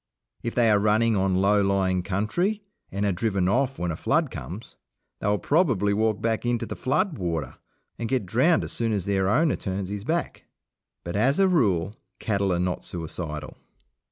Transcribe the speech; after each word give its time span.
If 0.41 0.55
they 0.55 0.71
are 0.71 0.79
running 0.79 1.15
on 1.15 1.35
low 1.35 1.61
lying 1.61 2.01
country 2.01 2.63
and 2.91 3.05
are 3.05 3.11
driven 3.11 3.47
off 3.47 3.77
when 3.77 3.91
a 3.91 3.95
flood 3.95 4.31
comes, 4.31 4.75
they 5.19 5.27
will 5.27 5.37
probably 5.37 5.93
walk 5.93 6.19
back 6.19 6.43
into 6.43 6.65
the 6.65 6.75
flood 6.75 7.19
water 7.19 7.57
and 7.99 8.09
get 8.09 8.25
drowned 8.25 8.63
as 8.63 8.71
soon 8.71 8.93
as 8.93 9.05
their 9.05 9.29
owner 9.29 9.55
turns 9.55 9.89
his 9.89 10.03
back. 10.03 10.45
But, 11.03 11.15
as 11.15 11.37
a 11.37 11.47
rule, 11.47 11.97
cattle 12.17 12.51
are 12.51 12.57
not 12.57 12.83
suicidal. 12.83 13.57